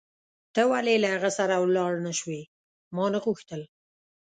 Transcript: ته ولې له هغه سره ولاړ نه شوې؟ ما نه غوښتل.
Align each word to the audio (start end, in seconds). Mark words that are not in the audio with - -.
ته 0.53 0.61
ولې 0.71 0.95
له 1.03 1.07
هغه 1.15 1.29
سره 1.37 1.53
ولاړ 1.63 1.93
نه 2.05 2.11
شوې؟ 2.19 2.41
ما 2.95 3.05
نه 3.13 3.19
غوښتل. 3.25 3.61